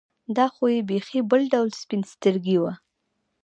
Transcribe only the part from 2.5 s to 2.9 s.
وه.